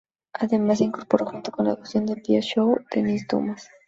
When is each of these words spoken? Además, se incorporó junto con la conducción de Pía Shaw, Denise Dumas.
Además, 0.33 0.79
se 0.79 0.85
incorporó 0.85 1.27
junto 1.27 1.51
con 1.51 1.65
la 1.67 1.73
conducción 1.75 2.07
de 2.07 2.15
Pía 2.15 2.39
Shaw, 2.41 2.79
Denise 2.91 3.27
Dumas. 3.29 3.69